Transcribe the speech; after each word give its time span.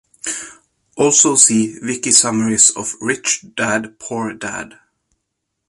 Also 0.97 1.35
see 1.35 1.77
WikiSummaries 1.79 2.75
of 2.75 2.95
Rich 3.01 3.53
Dad 3.53 3.99
Poor 3.99 4.33
Dad. 4.33 4.79